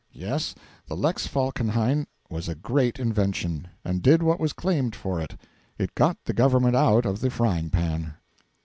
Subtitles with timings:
[0.13, 0.55] Yes,
[0.87, 5.37] the Lex Falkenhayn was a great invention, and did what was claimed for it
[5.77, 8.15] it got the government out of the frying pan.